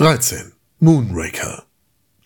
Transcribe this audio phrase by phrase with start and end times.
[0.00, 0.52] 13.
[0.80, 1.64] Moonraker.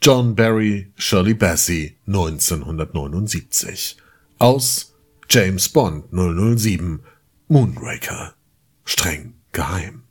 [0.01, 3.97] John Barry, Shirley Bassey, 1979.
[4.39, 4.93] Aus
[5.29, 7.01] James Bond 007.
[7.49, 8.35] Moonraker.
[8.85, 10.05] Streng geheim.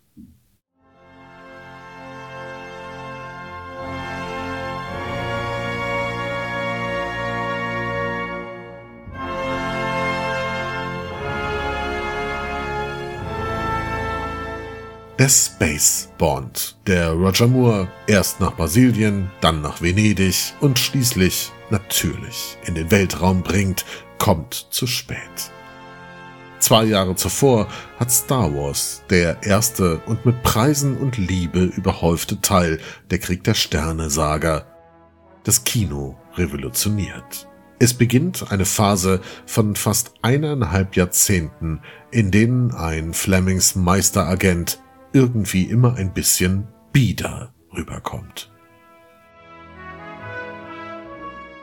[15.20, 22.57] Der Space Bond, der Roger Moore erst nach Brasilien, dann nach Venedig und schließlich natürlich
[22.65, 23.86] in den Weltraum bringt,
[24.18, 25.19] kommt zu spät.
[26.57, 27.68] Zwei Jahre zuvor
[28.00, 32.80] hat Star Wars, der erste und mit Preisen und Liebe überhäufte Teil
[33.11, 34.66] der Krieg der Sterne Saga,
[35.44, 37.47] das Kino revolutioniert.
[37.77, 44.80] Es beginnt eine Phase von fast eineinhalb Jahrzehnten, in denen ein Flemings Meisteragent
[45.14, 48.52] irgendwie immer ein bisschen bieder rüberkommt.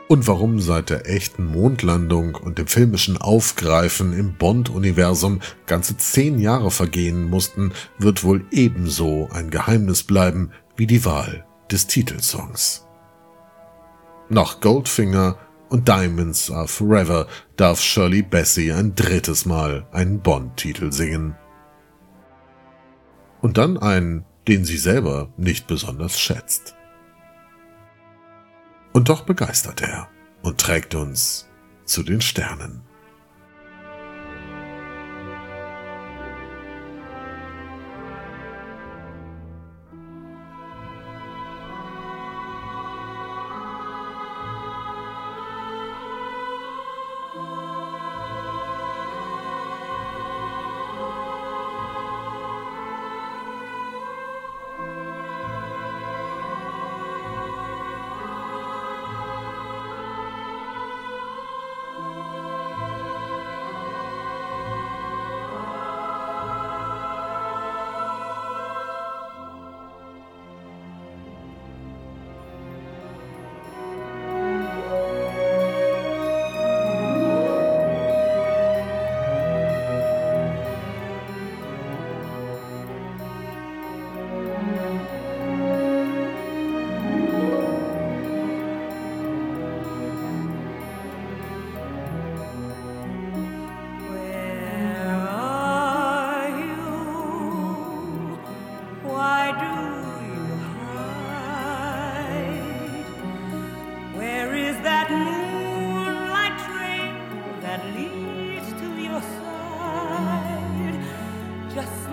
[0.07, 6.69] Und warum seit der echten Mondlandung und dem filmischen Aufgreifen im Bond-Universum ganze zehn Jahre
[6.69, 12.85] vergehen mussten, wird wohl ebenso ein Geheimnis bleiben wie die Wahl des Titelsongs.
[14.27, 15.37] Nach Goldfinger
[15.69, 21.37] und Diamonds Are Forever darf Shirley Bassey ein drittes Mal einen Bond-Titel singen
[23.41, 26.75] und dann einen, den sie selber nicht besonders schätzt.
[28.93, 30.09] Und doch begeistert er
[30.41, 31.49] und trägt uns
[31.85, 32.83] zu den Sternen.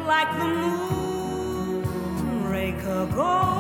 [0.09, 1.85] Like the moon
[2.51, 2.83] rake
[3.15, 3.58] goes in